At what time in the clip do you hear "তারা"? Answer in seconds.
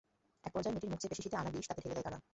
2.07-2.17